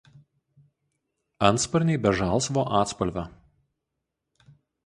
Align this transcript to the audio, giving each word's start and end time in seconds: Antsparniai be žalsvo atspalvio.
Antsparniai 1.49 1.99
be 2.07 2.15
žalsvo 2.21 2.65
atspalvio. 2.81 3.29